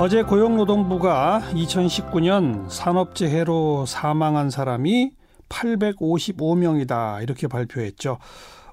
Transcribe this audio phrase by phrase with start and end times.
[0.00, 5.10] 어제 고용노동부가 2019년 산업재해로 사망한 사람이
[5.48, 8.18] 855명이다 이렇게 발표했죠.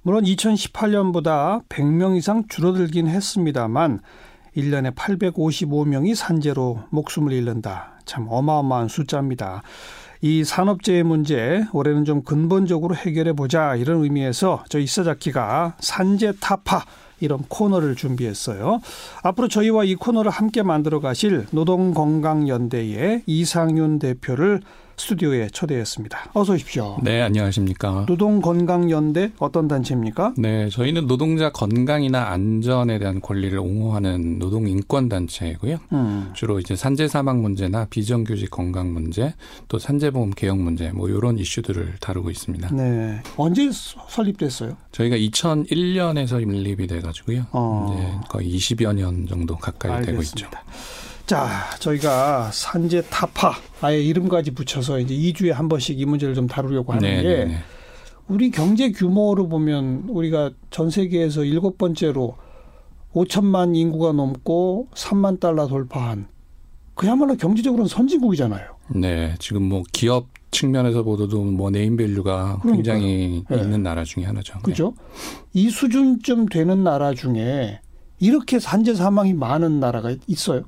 [0.04, 4.02] 물론 2018년보다 100명 이상 줄어들긴 했습니다만
[4.56, 8.00] 1년에 855명이 산재로 목숨을 잃는다.
[8.05, 9.64] 참 어마어마한 숫자입니다.
[10.21, 16.86] 이 산업재해 문제 올해는 좀 근본적으로 해결해 보자 이런 의미에서 저 이사자키가 산재 타파
[17.20, 18.79] 이런 코너를 준비했어요.
[19.23, 24.62] 앞으로 저희와 이 코너를 함께 만들어 가실 노동건강연대의 이상윤 대표를
[24.98, 26.31] 스튜디오에 초대했습니다.
[26.34, 26.98] 어서 오십시오.
[27.04, 28.05] 네, 안녕하십니까.
[28.08, 30.34] 노동건강연대 어떤 단체입니까?
[30.38, 35.77] 네, 저희는 노동자 건강이나 안전에 대한 권리를 옹호하는 노동인권단체이고요.
[35.94, 36.31] 음.
[36.34, 39.34] 주로 이제 산재 사망 문제나 비정규직 건강 문제,
[39.68, 42.70] 또 산재보험 개혁 문제, 뭐 이런 이슈들을 다루고 있습니다.
[42.73, 43.21] 네.
[43.38, 44.77] 언제 설립됐어요?
[44.91, 47.46] 저희가 2001년에서 설립이 돼가지고요.
[47.52, 47.96] 어.
[47.96, 50.12] 이제 거의 20여 년 정도 가까이 알겠습니다.
[50.12, 50.49] 되고 있죠.
[51.25, 56.93] 자, 저희가 산재 타파 아예 이름까지 붙여서 이제 2주에 한 번씩 이 문제를 좀 다루려고
[56.93, 57.57] 하는 게 네, 네, 네.
[58.27, 62.35] 우리 경제 규모로 보면 우리가 전 세계에서 일곱 번째로
[63.13, 66.28] 5천만 인구가 넘고 3만 달러 돌파한
[66.94, 68.75] 그야말로 경제적으로는 선진국이잖아요.
[68.95, 73.57] 네, 지금 뭐 기업 측면에서 보더라도 뭐 네임밸류가 굉장히 네.
[73.57, 74.59] 있는 나라 중에 하나죠.
[74.59, 74.94] 그죠?
[74.95, 75.62] 네.
[75.62, 77.79] 이 수준쯤 되는 나라 중에
[78.19, 80.63] 이렇게 산재 사망이 많은 나라가 있어요?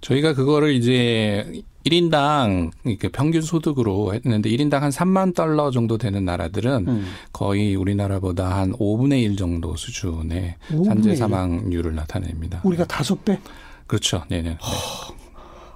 [0.00, 6.88] 저희가 그거를 이제 1인당 이렇게 평균 소득으로 했는데 1인당 한 3만 달러 정도 되는 나라들은
[6.88, 7.06] 음.
[7.32, 12.60] 거의 우리나라보다 한 5분의 1 정도 수준의 산재 사망률을 나타냅니다.
[12.64, 13.38] 우리가 다섯 배?
[13.86, 14.24] 그렇죠.
[14.28, 14.50] 네네.
[14.50, 14.58] 네.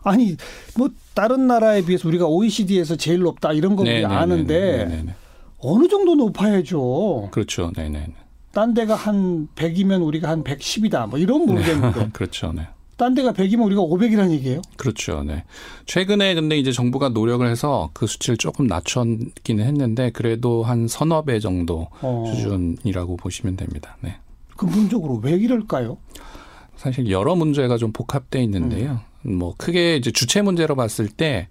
[0.02, 0.36] 아니
[0.76, 5.14] 뭐 다른 나라에 비해서 우리가 OECD에서 제일 높다 이런 거 우리 아는데 네네네.
[5.60, 7.28] 어느 정도 높아야죠.
[7.30, 7.72] 그렇죠.
[7.74, 8.08] 네네.
[8.52, 11.08] 딴 데가 한 100이면 우리가 한 110이다.
[11.08, 12.10] 뭐 이런 모르겠는데.
[12.12, 12.52] 그렇죠.
[12.52, 12.68] 네.
[12.96, 14.62] 딴 데가 100이면 우리가 500이라는 얘기예요?
[14.76, 15.22] 그렇죠.
[15.24, 15.44] 네.
[15.86, 21.40] 최근에 근데 이제 정부가 노력을 해서 그 수치를 조금 낮췄기는 했는데 그래도 한 서너 배
[21.40, 22.24] 정도 어.
[22.34, 23.96] 수준이라고 보시면 됩니다.
[24.00, 24.16] 네.
[24.56, 25.98] 근본적으로 왜 이럴까요?
[26.76, 29.00] 사실 여러 문제가 좀 복합돼 있는데요.
[29.26, 29.38] 음.
[29.38, 31.48] 뭐 크게 이제 주체 문제로 봤을 때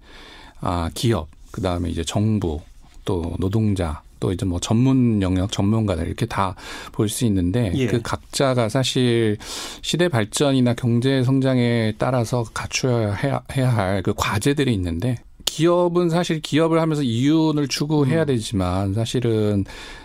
[0.60, 2.60] 아, 기업, 그다음에 이제 정부,
[3.04, 6.54] 또 노동자 또 이제 뭐 전문 영역 전문가들 이렇게 다
[6.92, 7.86] 볼 수 있는데 예.
[7.86, 9.36] 그 각자가 사실
[9.82, 16.80] 시대 발전이나 경제 성장에 따라서 갖춰야 해야, 해야 할 그 과제들이 있는데 기업은 사실 기업을
[16.80, 18.26] 하면서 이윤을 추구해야 음.
[18.26, 19.64] 되지만 사실은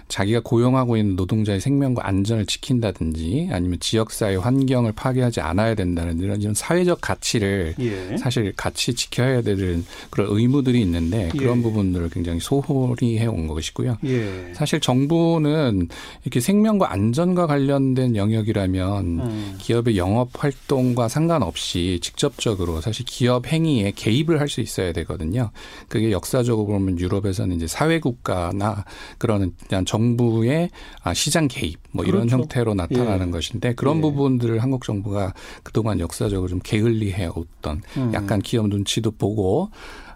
[0.09, 6.53] 자기가 고용하고 있는 노동자의 생명과 안전을 지킨다든지 아니면 지역사회 환경을 파괴하지 않아야 된다는 이런, 이런
[6.53, 8.17] 사회적 가치를 예.
[8.17, 11.63] 사실 같이 지켜야 되는 그런 의무들이 있는데 그런 예.
[11.63, 13.97] 부분들을 굉장히 소홀히 해온 것이고요.
[14.05, 14.51] 예.
[14.53, 15.87] 사실 정부는
[16.23, 19.55] 이렇게 생명과 안전과 관련된 영역이라면 음.
[19.59, 25.51] 기업의 영업 활동과 상관없이 직접적으로 사실 기업 행위에 개입을 할 수 있어야 되거든요.
[25.87, 28.83] 그게 역사적으로 보면 유럽에서는 이제 사회국가나
[29.19, 29.53] 그런
[29.85, 30.69] 정 정부의
[31.03, 32.37] 아, 시장 개입 뭐 이런 그렇죠.
[32.37, 33.31] 형태로 나타나는 예.
[33.31, 34.01] 것인데 그런 예.
[34.01, 35.33] 부분들을 한국 정부가
[35.63, 38.11] 그동안 역사적으로 좀 게을리해 왔던 음.
[38.13, 39.69] 약간 기업 눈치도 보고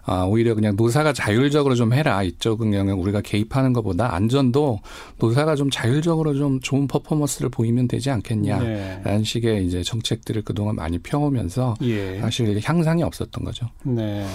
[0.06, 2.22] 아, 오히려 그냥 노사가 자율적으로 좀 해라.
[2.22, 4.80] 이쪽은 그냥 우리가 개입하는 것보다 안전도
[5.18, 9.24] 노사가 좀 자율적으로 좀 좋은 퍼포먼스를 보이면 되지 않겠냐라는 네.
[9.24, 12.20] 식의 이제 정책들을 그동안 많이 펴오면서 예.
[12.20, 13.68] 사실 향상이 없었던 거죠.
[13.82, 14.26] 네.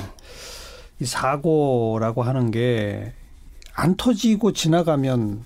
[1.00, 3.14] 이 사고라고 하는 게
[3.74, 5.44] 안 터지고 지나가면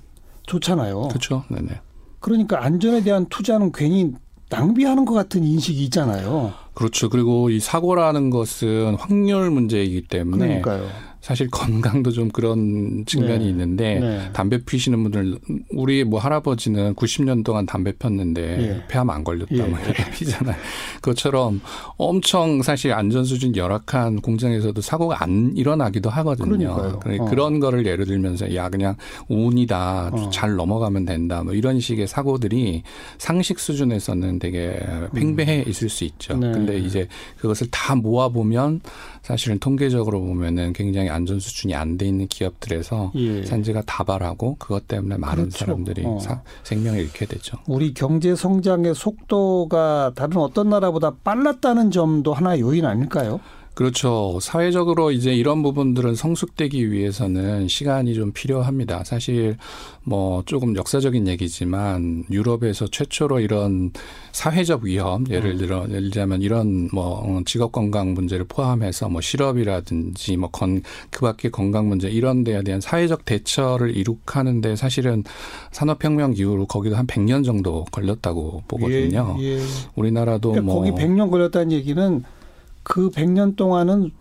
[0.47, 1.09] 좋잖아요.
[1.09, 1.43] 그렇죠.
[1.49, 1.79] 네네.
[2.19, 4.13] 그러니까 안전에 대한 투자는 괜히
[4.49, 6.53] 낭비하는 것 같은 인식이 있잖아요.
[6.73, 7.09] 그렇죠.
[7.09, 10.89] 그리고 이 사고라는 것은 확률 문제이기 때문에 그러니까요.
[11.23, 13.49] 사실 건강도 좀 그런 측면이 네.
[13.49, 14.29] 있는데 네.
[14.33, 15.39] 담배 피시는 분들
[15.71, 18.83] 우리 뭐 할아버지는 90년 동안 담배 폈는데 예.
[18.89, 19.61] 폐암 안 걸렸다 예.
[19.61, 20.53] 뭐 이렇게 피잖아요.
[20.95, 21.61] 그것처럼
[21.95, 26.75] 엄청 사실 안전 수준 열악한 공장에서도 사고가 안 일어나기도 하거든요.
[26.99, 27.21] 그러니까요.
[27.21, 27.25] 어.
[27.29, 28.97] 그런 거를 예를 들면서 야 그냥
[29.29, 30.29] 운이다 어.
[30.29, 32.83] 잘 넘어가면 된다 뭐 이런 식의 사고들이
[33.17, 34.77] 상식 수준에서는 되게
[35.15, 35.69] 팽배해 음.
[35.69, 36.35] 있을 수 있죠.
[36.35, 36.51] 네.
[36.51, 37.07] 근데 이제
[37.37, 38.81] 그것을 다 모아 보면
[39.23, 43.43] 사실은 통계적으로 보면은 굉장히 안전 수준이 안 돼 있는 기업들에서 예.
[43.43, 45.57] 산재가 다발하고 그것 때문에 많은 그렇죠.
[45.59, 46.19] 사람들이 어.
[46.19, 47.57] 사, 생명을 잃게 되죠.
[47.67, 53.39] 우리 경제 성장의 속도가 다른 어떤 나라보다 빨랐다는 점도 하나의 요인 아닐까요?
[53.73, 54.39] 그렇죠.
[54.41, 59.03] 사회적으로 이제 이런 부분들은 성숙되기 위해서는 시간이 좀 필요합니다.
[59.03, 59.57] 사실
[60.03, 63.91] 뭐 조금 역사적인 얘기지만 유럽에서 최초로 이런
[64.31, 65.57] 사회적 위험 예를 음.
[65.57, 71.89] 들어 예를 들자면 이런 뭐 직업 건강 문제를 포함해서 뭐 실업이라든지 뭐 건 그밖에 건강
[71.89, 75.23] 문제 이런 데에 대한 사회적 대처를 이룩하는데 사실은
[75.71, 79.35] 산업혁명 이후로 거기도 한 100년 정도 걸렸다고 보거든요.
[79.39, 79.59] 예, 예.
[79.95, 82.23] 우리나라도 그러니까 뭐 거기 100년 걸렸다는 얘기는
[82.83, 84.11] 그 100년 동안은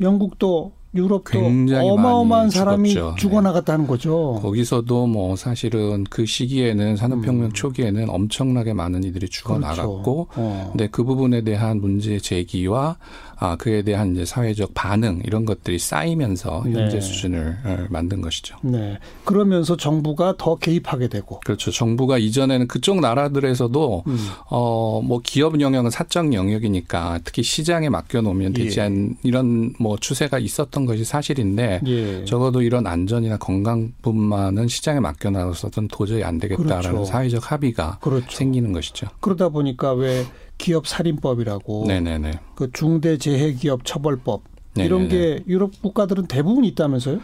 [0.00, 3.16] 영국도 유럽도 어마어마한 사람이 죽었죠.
[3.16, 4.38] 죽어나갔다는 거죠.
[4.42, 7.52] 거기서도 뭐 사실은 그 시기에는 산업혁명 음.
[7.52, 10.40] 초기에는 엄청나게 많은 이들이 죽어나갔고, 그렇죠.
[10.40, 10.68] 어.
[10.72, 12.96] 근데 그 부분에 대한 문제 제기와
[13.42, 17.00] 아, 그에 대한 이제 사회적 반응 이런 것들이 쌓이면서 현재 네.
[17.00, 18.58] 수준을 어, 만든 것이죠.
[18.60, 18.98] 네.
[19.24, 21.40] 그러면서 정부가 더 개입하게 되고.
[21.40, 21.70] 그렇죠.
[21.70, 24.18] 정부가 이전에는 그쪽 나라들에서도 음.
[24.50, 28.84] 어뭐 기업 영역은 사적 영역이니까 특히 시장에 맡겨 놓으면 되지 예.
[28.84, 32.24] 않 이런 뭐 추세가 있었던 것이 사실인데 예.
[32.24, 37.04] 적어도 이런 안전이나 건강 부분만은 시장에 맡겨 놔서는 도저히 안 되겠다라는 그렇죠.
[37.04, 38.30] 사회적 합의가 그렇죠.
[38.30, 39.08] 생기는 것이죠.
[39.20, 40.24] 그러다 보니까 왜
[40.58, 42.32] 기업 살인법이라고 네네네.
[42.54, 44.42] 그 중대재해기업 처벌법
[44.74, 44.86] 네네네.
[44.86, 47.20] 이런 게 유럽 국가들은 대부분 있다면서요?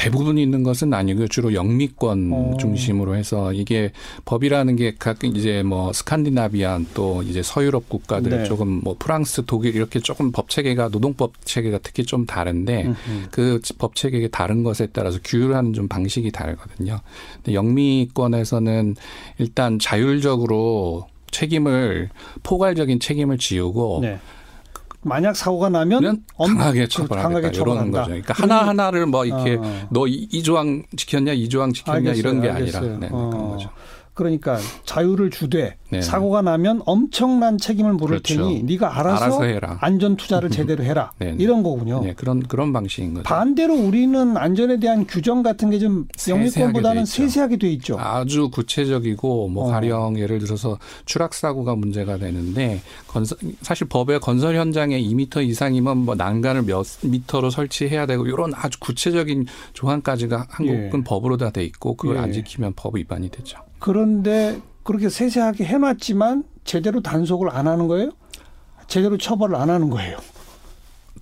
[0.00, 1.28] 대부분 있는 것은 아니고요.
[1.28, 2.36] 주로 영미권 오.
[2.54, 2.56] 어.
[2.58, 3.92] 중심으로 해서 이게
[4.24, 8.44] 법이라는 게 각 이제 뭐 스칸디나비안 또 이제 서유럽 국가들 네.
[8.44, 12.94] 조금 뭐 프랑스, 독일 이렇게 조금 법 체계가 노동법 체계가 특히 좀 다른데.
[13.30, 17.00] 그 법 체계가 다른 것에 따라서 규율하는 좀 방식이 다르거든요.
[17.36, 18.96] 근데 영미권에서는
[19.38, 22.08] 일단 자율적으로 책임을
[22.42, 24.18] 포괄적인 책임을 지우고 네.
[25.02, 28.06] 만약 사고가 나면 강하게 처벌하겠다 이러는 거죠.
[28.06, 29.88] 그러니까 하나 하나를 뭐 이렇게 어.
[29.90, 32.50] 너이 이 조항 지켰냐 이 조항 지켰냐 알겠어요, 이런 게.
[32.50, 33.30] 아니라 네, 어.
[33.30, 33.70] 그런 거죠.
[34.20, 36.02] 그러니까 자유를 주되 네.
[36.02, 38.36] 사고가 나면 엄청난 책임을 물을 그렇죠.
[38.46, 39.78] 테니 네가 알아서, 알아서 해라.
[39.80, 41.36] 안전 투자를 제대로 해라 네, 네.
[41.42, 42.02] 이런 거군요.
[42.04, 43.24] 네, 그런 그런 방식인 거죠.
[43.24, 47.96] 반대로 우리는 안전에 대한 규정 같은 게 좀 영미권보다는 세세하게 돼 있죠.
[47.98, 49.70] 아주 구체적이고 뭐 어.
[49.70, 56.14] 가령 예를 들어서 추락 사고가 문제가 되는데 건설, 사실 법의 건설 현장에 2미터 이상이면 뭐
[56.14, 61.04] 난간을 몇 미터로 설치해야 되고 이런 아주 구체적인 조항까지가 한국은 예.
[61.04, 62.20] 법으로 다 돼 있고 그걸 예.
[62.20, 63.58] 안 지키면 법 위반이 되죠.
[63.80, 68.10] 그런데 그렇게 세세하게 해놨지만 제대로 단속을 안 하는 거예요?
[68.86, 70.18] 제대로 처벌을 안 하는 거예요.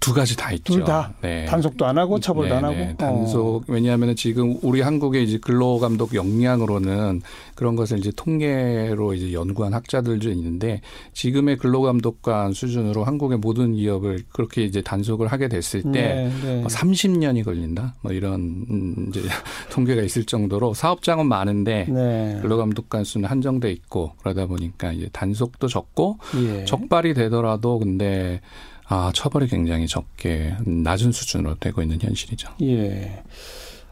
[0.09, 0.73] 두 가지 다 있죠.
[0.73, 1.13] 둘 다.
[1.21, 1.45] 네.
[1.45, 2.77] 단속도 안 하고 처벌도 네, 안 하고.
[2.77, 2.95] 네.
[2.97, 3.61] 단속 어.
[3.69, 7.21] 왜냐하면 지금 우리 한국의 이제 근로 감독 역량으로는
[7.55, 10.81] 그런 것을 이제 통계로 이제 연구한 학자들도 있는데
[11.13, 16.65] 지금의 근로 감독관 수준으로 한국의 모든 기업을 그렇게 이제 단속을 하게 됐을 때 네, 네.
[16.65, 17.95] 30년이 뭐 걸린다.
[18.01, 19.21] 뭐 이런 음, 이제
[19.71, 22.39] 통계가 있을 정도로 사업장은 많은데 네.
[22.41, 26.65] 근로 감독관 수는 한정돼 있고 그러다 보니까 이제 단속도 적고 예.
[26.65, 28.41] 적발이 되더라도 근데
[28.89, 32.51] 아, 처벌이 굉장히 적게 낮은 수준으로 되고 있는 현실이죠.
[32.63, 33.23] 예.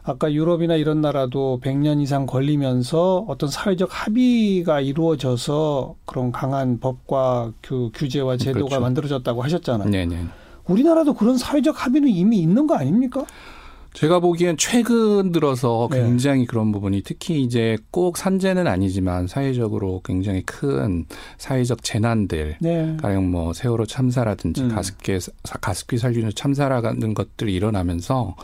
[0.02, 7.90] 아까 유럽이나 이런 나라도 100년 이상 걸리면서 어떤 사회적 합의가 이루어져서 그런 강한 법과 그
[7.93, 8.81] 규제와 제도가 그렇죠.
[8.81, 9.90] 만들어졌다고 하셨잖아요.
[9.90, 10.26] 네네.
[10.66, 13.25] 우리나라도 그런 사회적 합의는 이미 있는 거 아닙니까?
[13.96, 16.02] 제가 보기엔 최근 들어서 네.
[16.02, 16.46] 굉장히 네.
[16.46, 21.06] 그런 부분이 특히 이제 꼭 산재는 아니지만 사회적으로 굉장히 큰
[21.38, 22.94] 사회적 재난들, 네.
[23.00, 24.69] 가령 뭐 세월호 참사라든지 음.
[24.69, 25.19] 가습기
[25.62, 28.37] 가습기 살균 참사라는 것들이 일어나면서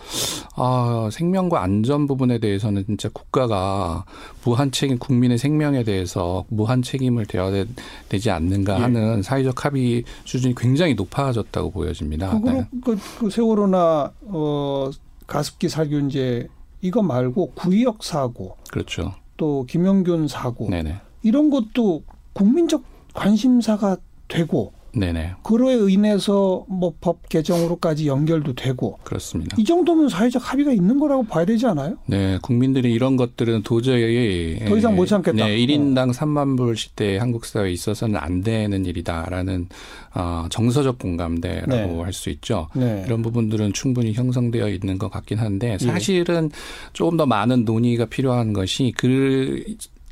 [0.56, 4.06] 아 생명과 안전 부분에 대해서는 진짜 국가가
[4.44, 7.66] 무한 책임 국민의 생명에 대해서 무한 책임을 져야
[8.08, 8.80] 되지 않는가 예.
[8.80, 9.22] 하는 예.
[9.22, 12.40] 사회적 합의 수준이 굉장히 높아졌다고 보여집니다.
[12.40, 12.66] 그, 네.
[12.82, 14.90] 그, 그 세월호나 어.
[15.32, 16.48] 가습기 살균제
[16.82, 19.14] 이거 말고 구의역 사고, 그렇죠.
[19.38, 21.00] 또 김영균 사고 네네.
[21.22, 22.02] 이런 것도
[22.34, 22.82] 국민적
[23.14, 23.96] 관심사가
[24.28, 25.34] 되고 네네.
[25.42, 29.56] 그로 인해서 뭐 법 개정으로까지 연결도 되고 그렇습니다.
[29.58, 31.96] 이 정도면 사회적 합의가 있는 거라고 봐야 되지 않아요?
[32.06, 35.44] 네, 국민들이 이런 것들은 도저히 더 이상 못 참겠다.
[35.44, 36.12] 네, 1인당 어.
[36.12, 39.68] 3만 불 시대에 한국 사회에 있어서는 안 되는 일이다라는
[40.14, 42.00] 어, 정서적 공감대라고 네.
[42.02, 42.68] 할수 있죠.
[42.76, 43.02] 네.
[43.04, 45.84] 이런 부분들은 충분히 형성되어 있는 것 같긴 한데 예.
[45.84, 46.90] 사실은 예.
[46.92, 49.64] 조금 더 많은 논의가 필요한 것이 그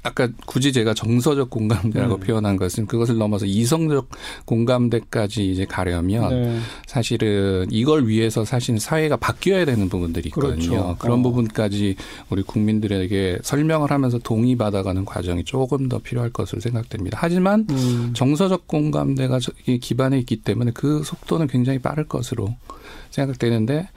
[0.02, 2.20] 아까 굳이 제가 정서적 공감대라고 음.
[2.20, 4.08] 표현한 것은 그것을 넘어서 이성적
[4.46, 6.58] 공감대까지 이제 가려면 네.
[6.86, 10.70] 사실은 이걸 위해서 사실 사회가 바뀌어야 되는 부분들이 있거든요.
[10.70, 10.96] 그렇죠.
[10.98, 11.22] 그런 어.
[11.22, 11.96] 부분까지
[12.30, 17.18] 우리 국민들에게 설명을 하면서 동의받아가는 과정이 조금 더 필요할 것으로 생각됩니다.
[17.20, 18.12] 하지만 음.
[18.14, 19.38] 정서적 공감대가
[19.80, 22.54] 기반에 있기 때문에 그 속도는 굉장히 빠를 것으로
[23.10, 23.88] 생각되는데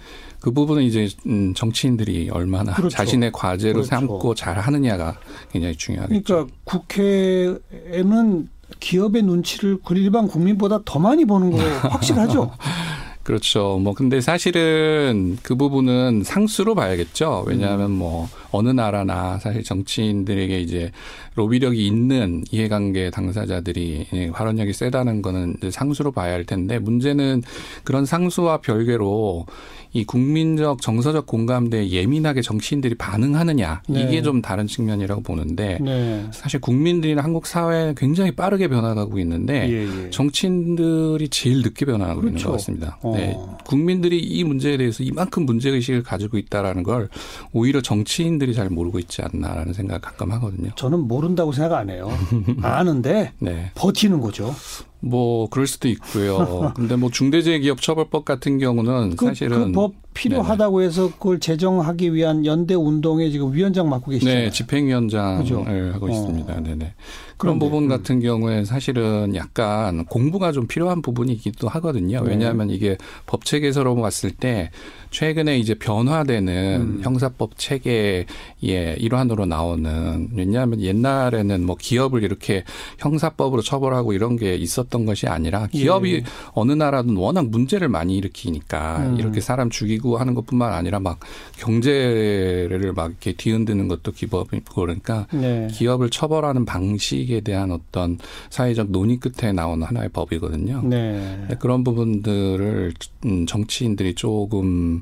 [0.43, 2.97] 그 부분은 이제 음, 정치인들이 얼마나 그렇죠.
[2.97, 3.87] 자신의 과제로 그렇죠.
[3.87, 5.15] 삼고 잘 하느냐가
[5.53, 6.21] 굉장히 중요하겠죠.
[6.21, 8.49] 그러니까 국회에는
[8.81, 11.57] 기업의 눈치를 그 일반 국민보다 더 많이 보는 거
[11.87, 12.51] 확실하죠.
[13.23, 13.79] 그렇죠.
[13.81, 17.45] 뭐 근데 사실은 그 부분은 상수로 봐야겠죠.
[17.47, 20.91] 왜냐하면 뭐 어느 나라나 사실 정치인들에게 이제
[21.35, 27.43] 로비력이 있는 이해관계 당사자들이 발언력이 세다는 거는 이제 상수로 봐야 할 텐데 문제는
[27.85, 29.45] 그런 상수와 별개로
[29.93, 34.01] 이 국민적 정서적 공감대에 예민하게 정치인들이 반응하느냐 네.
[34.01, 36.25] 이게 좀 다른 측면이라고 보는데 네.
[36.31, 40.09] 사실 국민들이나 한국 사회는 굉장히 빠르게 변화가고 있는데 예, 예.
[40.09, 42.35] 정치인들이 제일 늦게 변화하고 그렇죠.
[42.37, 42.97] 있는 것 같습니다.
[43.03, 43.13] 어.
[43.15, 43.37] 네.
[43.65, 47.09] 국민들이 이 문제에 대해서 이만큼 문제 의식을 가지고 있다라는 걸
[47.51, 50.71] 오히려 정치인들이 잘 모르고 있지 않나라는 생각 가끔 하거든요.
[50.75, 52.09] 저는 모른다고 생각 안 해요.
[52.61, 53.71] 아는데 네.
[53.75, 54.55] 버티는 거죠.
[55.03, 56.71] 뭐 그럴 수도 있고요.
[56.75, 60.87] 근데 뭐 중대재해기업 처벌법 같은 경우는 그, 사실은 그 법 필요하다고 네네.
[60.87, 64.45] 해서 그걸 제정하기 위한 연대 운동에 지금 위원장 맡고 계시잖아요.
[64.45, 65.63] 네, 집행위원장을 그죠?
[65.93, 66.09] 하고 어.
[66.09, 66.61] 있습니다.
[66.61, 66.93] 네네.
[67.37, 67.87] 그런 그런데, 부분 음.
[67.89, 68.21] 같은 음.
[68.21, 72.21] 경우에 사실은 약간 공부가 좀 필요한 부분이기도 하거든요.
[72.23, 72.29] 네.
[72.29, 74.71] 왜냐하면 이게 법 체계에서로 봤을 때
[75.11, 76.99] 최근에 이제 변화되는 음.
[77.03, 78.25] 형사법 체계의
[78.61, 82.63] 일환으로 나오는 왜냐하면 옛날에는 뭐 기업을 이렇게
[82.99, 86.23] 형사법으로 처벌하고 이런 게 있었던 것이 아니라 기업이 예.
[86.53, 89.19] 어느 나라든 워낙 문제를 많이 일으키니까 음.
[89.19, 91.19] 이렇게 사람 죽이고 하는 것뿐만 아니라 막
[91.57, 95.67] 경제를 막 이렇게 뒤흔드는 것도 기업이고 그러니까 네.
[95.71, 98.17] 기업을 처벌하는 방식에 대한 어떤
[98.49, 100.81] 사회적 논의 끝에 나오는 하나의 법이거든요.
[100.83, 101.47] 네.
[101.59, 102.93] 그런 부분들을
[103.25, 105.01] 음, 정치인들이 조금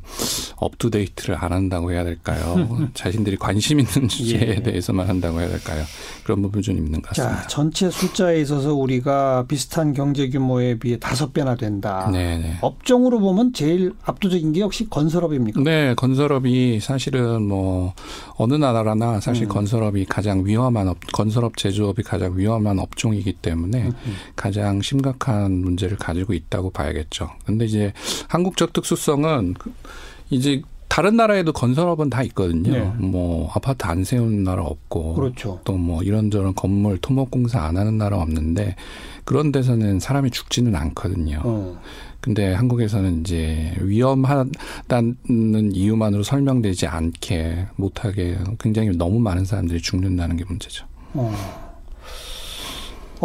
[0.57, 2.89] up-to-date를 안 한다고 해야 될까요?
[2.93, 4.63] 자신들이 관심 있는 주제에 예.
[4.63, 5.83] 대해서만 한다고 해야 될까요?
[6.23, 7.41] 그런 부분 좀 있는 것 같습니다.
[7.41, 12.09] 자, 전체 숫자에 있어서 우리가 비슷한 경제 규모에 비해 다섯 배나 된다.
[12.11, 12.37] 네네.
[12.37, 12.57] 네.
[12.61, 15.61] 업종으로 보면 제일 압도적인 게 역시 건설업입니까?
[15.61, 17.93] 네, 건설업이 사실은 뭐
[18.35, 19.49] 어느 나라나 사실 음.
[19.49, 24.15] 건설업이 가장 위험한 업, 건설업 제조업이 가장 위험한 업종이기 때문에 음.
[24.35, 27.31] 가장 심각한 문제를 가지고 있다고 봐야겠죠.
[27.45, 27.93] 근데 이제
[28.27, 29.55] 한국적 특수성은
[30.29, 32.73] 이제 다른 나라에도 건설업은 다 있거든요.
[32.73, 32.81] 네.
[32.97, 35.61] 뭐 아파트 안 세우는 나라 없고, 그렇죠.
[35.63, 38.75] 또 뭐 이런저런 건물 토목 공사 안 하는 나라 없는데
[39.23, 41.39] 그런 데서는 사람이 죽지는 않거든요.
[41.45, 41.79] 어.
[42.19, 50.85] 근데 한국에서는 이제 위험하다는 이유만으로 설명되지 않게 못하게 굉장히 너무 많은 사람들이 죽는다는 게 문제죠.
[51.13, 51.70] 어.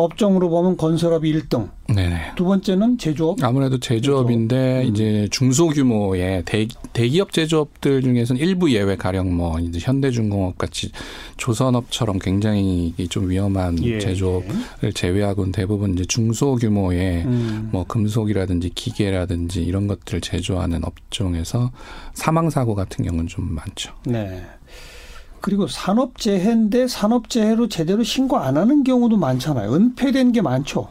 [0.03, 1.71] 업종으로 보면 건설업이 1등.
[1.89, 2.33] 네네.
[2.37, 3.43] 두 번째는 제조업.
[3.43, 4.85] 아무래도 제조업인데 제조업.
[4.85, 5.29] 이제 음.
[5.31, 10.91] 중소규모의 대, 대기업 제조업들 중에서는 일부 예외 가령 뭐 이제 현대중공업 같이
[11.37, 13.99] 조선업처럼 굉장히 좀 위험한 예.
[13.99, 17.69] 제조업을 제외하고는 대부분 이제 중소규모의 음.
[17.73, 21.71] 뭐 금속이라든지 기계라든지 이런 것들을 제조하는 업종에서
[22.15, 23.93] 사망 사고 같은 경우는 좀 많죠.
[24.05, 24.45] 네.
[25.41, 29.75] 그리고 산업재해인데 산업재해로 제대로 신고 안 하는 경우도 많잖아요.
[29.75, 30.89] 은폐된 게 많죠.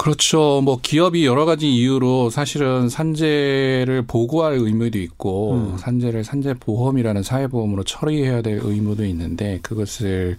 [0.00, 0.62] 그렇죠.
[0.64, 5.76] 뭐 기업이 여러 가지 이유로 사실은 산재를 보고할 의무도 있고 음.
[5.76, 10.36] 산재를 산재 보험이라는 사회보험으로 처리해야 될 의무도 있는데 그것을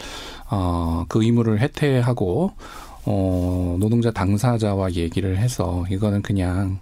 [0.50, 2.54] 어그 의무를 해태하고
[3.06, 6.80] 어 노동자 당사자와 얘기를 해서 이거는 그냥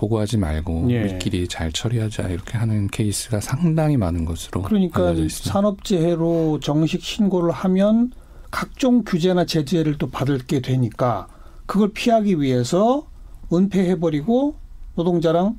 [0.00, 1.02] 보고하지 말고 예.
[1.02, 5.52] 우리끼리 잘 처리하자 이렇게 하는 케이스가 상당히 많은 것으로 그러니까 알려져 있습니다.
[5.52, 8.10] 산업재해로 정식 신고를 하면
[8.50, 11.28] 각종 규제나 제재를 또 받을 게 되니까
[11.66, 13.06] 그걸 피하기 위해서
[13.52, 14.54] 은폐해버리고
[14.94, 15.58] 노동자랑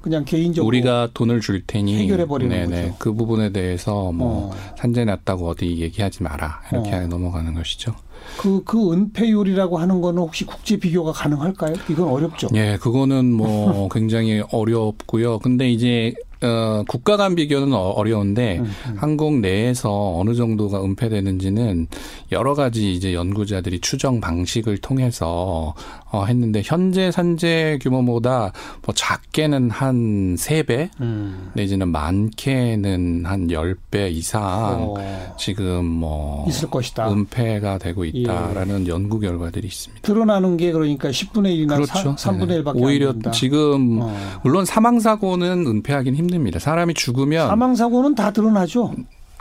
[0.00, 2.96] 그냥 개인적으로 우리가 돈을 줄 테니 해결해 버리는 거죠.
[2.98, 4.56] 그 부분에 대해서 뭐 어.
[4.78, 7.06] 산재 났다고 어디 얘기하지 마라 이렇게 어.
[7.06, 7.94] 넘어가는 것이죠.
[8.38, 11.74] 그, 그 은폐율이라고 하는 거는 혹시 국제 비교가 가능할까요?
[11.88, 12.48] 이건 어렵죠.
[12.54, 15.38] 예, 그거는 뭐 굉장히 어렵고요.
[15.38, 18.96] 근데 이제 어, 국가 간 비교는 어, 어려운데 음, 음.
[18.98, 21.86] 한국 내에서 어느 정도가 은폐되는지는
[22.30, 25.74] 여러 가지 이제 연구자들이 추정 방식을 통해서
[26.16, 28.52] 어, 했는데 현재 산재 규모보다
[28.84, 31.50] 뭐 작게는 한 세배 음.
[31.54, 35.34] 내지는 많게는 한 열 배 이상 어.
[35.38, 37.10] 지금 뭐 있을 것이다.
[37.10, 38.88] 은폐가 되고 있다라는 예.
[38.90, 40.02] 연구 결과들이 있습니다.
[40.02, 42.14] 드러나는 게 그러니까 10분의 1이나 그렇죠.
[42.16, 44.16] 3분의 1밖에 오히려 지금 어.
[44.42, 46.58] 물론 사망 사고는 은폐하기는 힘 힘듭니다.
[46.58, 48.92] 사람이 죽으면 사망 사고는 다 드러나죠.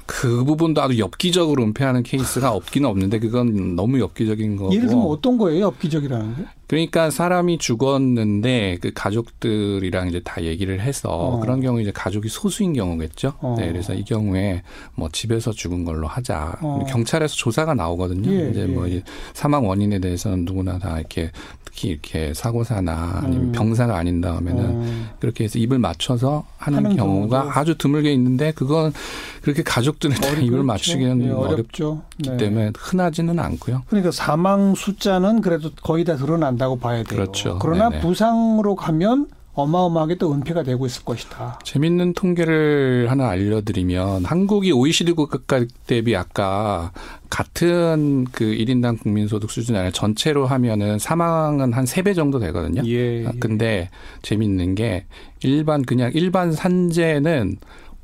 [0.06, 4.72] 그 부분도 아주 엽기적으로 은폐하는 케이스가 없기는 없는데 그건 너무 엽기적인 거고.
[4.72, 5.66] 예를 들면 어떤 거예요?
[5.66, 6.44] 엽기적이라는 게?
[6.68, 11.40] 그러니까 사람이 죽었는데 그 가족들이랑 이제 다 얘기를 해서 어.
[11.40, 13.34] 그런 경우 이제 가족이 소수인 경우겠죠.
[13.40, 13.56] 어.
[13.58, 14.64] 네, 그래서 이 경우에
[14.96, 16.58] 뭐 집에서 죽은 걸로 하자.
[16.62, 16.86] 어.
[16.88, 18.32] 경찰에서 조사가 나오거든요.
[18.32, 19.04] 예, 이제 뭐 예.
[19.34, 21.32] 사망 원인에 대해서는 누구나 다 이렇게
[21.66, 23.52] 특히 이렇게 사고사나 아니면 음.
[23.52, 25.16] 병사가 아닌 다음에는 어.
[25.20, 27.60] 그렇게 해서 입을 맞춰서 하는, 경우가 경우도.
[27.60, 28.94] 아주 드물게 있는데 그건
[29.42, 32.02] 그렇게 가족들은 다 입을 맞추기는 예, 어렵죠.
[32.18, 32.38] 어렵기 네.
[32.38, 33.84] 때문에 흔하지는 않고요.
[33.88, 36.55] 그러니까 사망 숫자는 그래도 거의 다 드러난.
[36.56, 37.06] 난다고 봐야 돼요.
[37.20, 37.60] 그렇죠.
[37.62, 38.02] 그러나 네네.
[38.02, 41.60] 부상으로 가면 어마어마하게 또 은폐가 되고 있을 것이다.
[41.64, 46.92] 재밌는 통계를 하나 알려드리면 한국이 OECD 국가 대비 아까
[47.30, 52.82] 같은 그 1인당 국민소득 수준 아니라 전체로 하면은 사망은 한 세 배 정도 되거든요.
[52.86, 53.28] 예, 예.
[53.28, 53.90] 아, 근데
[54.24, 55.06] 재밌는 게
[55.42, 57.56] 일반 그냥 일반 산재는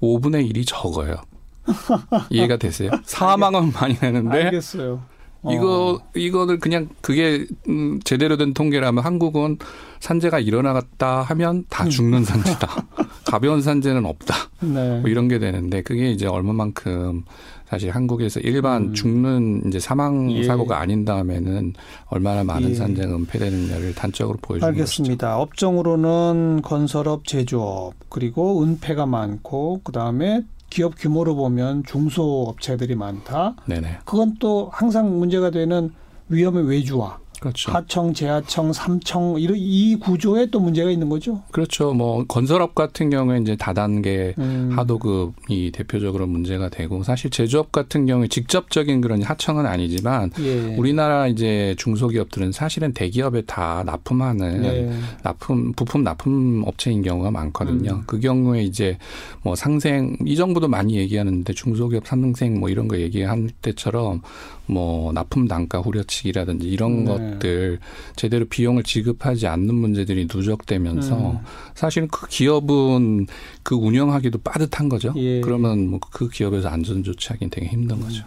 [0.02, 1.18] 5분의 1이 적어요.
[2.32, 2.92] 이해가 되세요?
[3.04, 5.02] 사망은 많이 되는데 알겠어요.
[5.50, 6.08] 이거 어.
[6.16, 9.58] 이거를 그냥 그게 음, 제대로 된 통계라면 한국은
[10.00, 12.68] 산재가 일어나갔다 하면 다 죽는 산재다.
[13.26, 14.36] 가벼운 산재는 없다.
[14.62, 15.00] 네.
[15.00, 17.24] 뭐 이런 게 되는데 그게 이제 얼마만큼
[17.72, 18.94] 사실 한국에서 일반 음.
[18.94, 20.44] 죽는 이제 사망 예.
[20.44, 21.74] 사고가 아닌 다음에는
[22.08, 22.76] 얼마나 많은 예.
[22.76, 24.82] 산재가 은폐되느냐를 단적으로 보여주는 것이죠.
[24.82, 25.38] 알겠습니다.
[25.38, 33.56] 업종으로는 건설업, 제조업 그리고 은폐가 많고 그 다음에 기업 규모로 보면 중소업체들이 많다.
[33.68, 34.00] 네네.
[34.06, 35.94] 그건 또 항상 문제가 되는
[36.30, 37.72] 위험의 외주화, 그렇죠.
[37.72, 41.42] 하청, 재하청, 삼청 이런 이 구조에 또 문제가 있는 거죠.
[41.50, 41.92] 그렇죠.
[41.92, 44.70] 뭐 건설업 같은 경우에 이제 다단계 음.
[44.76, 50.76] 하도급이 대표적으로 문제가 되고 사실 제조업 같은 경우에 직접적인 그런 하청은 아니지만 예.
[50.76, 54.92] 우리나라 이제 중소기업들은 사실은 대기업에 다 납품하는 예.
[55.24, 57.92] 납품 부품 납품 업체인 경우가 많거든요.
[57.92, 58.04] 음.
[58.06, 59.00] 그 경우에 이제
[59.42, 64.22] 뭐 상생 이 정부도 많이 얘기하는데 중소기업 상생 뭐 이런 거 얘기할 때처럼
[64.68, 67.12] 뭐 납품 단가 후려치기라든지 이런 네.
[67.12, 67.80] 것들
[68.16, 71.40] 제대로 비용을 지급하지 않는 문제들이 누적되면서 음.
[71.74, 73.28] 사실 그 기업은
[73.64, 75.14] 그 운영하기도 빠듯한 거죠.
[75.16, 75.38] 예.
[75.38, 75.42] 음.
[75.42, 78.24] 그러면 뭐 그 기업에서 안전 조치하기는 되게 힘든 거죠.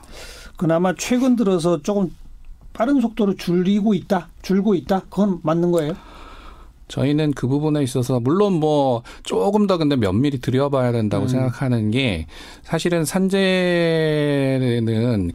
[0.57, 2.15] 그나마 최근 들어서 조금
[2.73, 5.01] 빠른 속도로 줄이고 있다, 줄고 있다.
[5.03, 5.95] 그건 맞는 거예요.
[6.89, 11.29] 저희는 그 부분에 있어서 물론 뭐 조금 더 근데 면밀히 들여봐야 된다고 음.
[11.29, 12.27] 생각하는 게
[12.63, 13.45] 사실은 산재는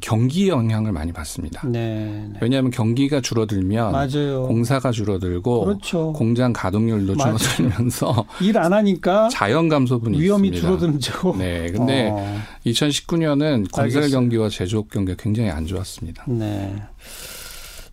[0.01, 1.67] 경기 영향을 많이 받습니다.
[1.67, 2.39] 네, 네.
[2.41, 4.43] 왜냐하면 경기가 줄어들면 맞아요.
[4.47, 6.13] 공사가 줄어들고 그렇죠.
[6.13, 7.37] 공장 가동률도 맞아요.
[7.37, 10.67] 줄어들면서 일 안 하니까 자연 감소분이 위험이 있습니다.
[10.77, 14.19] 줄어드는 죠 네, 근데 어, 2019년은 건설 알겠어요.
[14.19, 16.25] 경기와 제조업 경기가 굉장히 안 좋았습니다.
[16.27, 16.75] 네.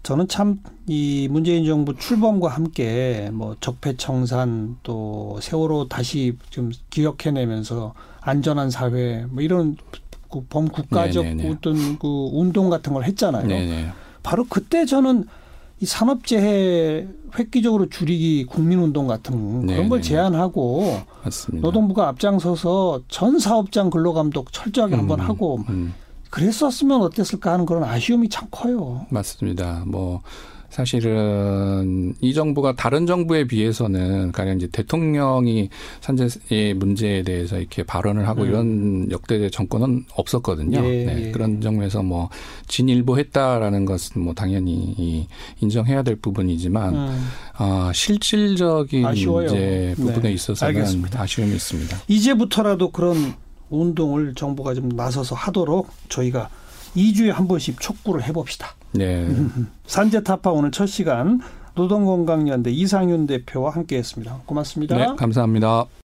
[0.06, 8.70] 저는 참 이 문재인 정부 출범과 함께 뭐 적폐청산 또 세월호 다시 좀 기억해내면서 안전한
[8.70, 9.76] 사회 뭐 이런
[10.30, 11.50] 그 범국가적 네네네.
[11.50, 13.48] 어떤 그 운동 같은 걸 했잖아요.
[13.48, 13.88] 네네.
[14.22, 15.24] 바로 그때 저는
[15.80, 20.00] 이 산업재해 획기적으로 줄이기 국민운동 같은 그런 걸.
[20.02, 21.66] 제안하고 맞습니다.
[21.66, 25.94] 노동부가 앞장서서 전 사업장 근로감독 철저하게 한번 음, 하고 음.
[26.36, 29.06] 그랬었으면 어땠을까 하는 그런 아쉬움이 참 커요.
[29.08, 29.84] 맞습니다.
[29.86, 30.20] 뭐
[30.68, 35.70] 사실은 이 정부가 다른 정부에 비해서는 가령 이제 대통령이
[36.02, 38.48] 산재의 문제에 대해서 이렇게 발언을 하고 음.
[38.48, 40.76] 이런 역대 정권은 없었거든요.
[40.84, 41.30] 예, 네, 예.
[41.30, 42.28] 그런 점에서 뭐
[42.68, 45.26] 진일보했다라는 것은 뭐 당연히 이
[45.60, 47.28] 인정해야 될 부분이지만 음.
[47.54, 49.46] 아, 실질적인 아쉬워요.
[49.46, 51.22] 이제 부분에 네, 있어서는 알겠습니다.
[51.22, 51.96] 아쉬움이 있습니다.
[52.08, 53.34] 이제부터라도 그런
[53.70, 56.48] 운동을 정부가 좀 나서서 하도록 저희가
[56.96, 58.74] 2주에 한 번씩 촉구를 해봅시다.
[58.92, 59.28] 네.
[59.86, 61.40] 산재타파 오늘 첫 시간
[61.74, 64.40] 노동건강연대 이상윤 대표와 함께했습니다.
[64.46, 64.96] 고맙습니다.
[64.96, 65.84] 네, 감사합니다.